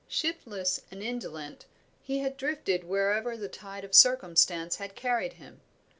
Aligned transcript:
Shiftless 0.07 0.81
and 0.89 1.03
indolent, 1.03 1.67
he 2.01 2.21
had 2.21 2.35
drifted 2.35 2.85
wherever 2.85 3.37
the 3.37 3.47
tide 3.47 3.83
of 3.83 3.93
circumstance 3.93 4.77
had 4.77 4.95
carried 4.95 5.33
him. 5.33 5.61